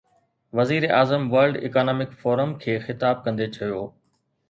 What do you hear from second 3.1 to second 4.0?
ڪندي چيو.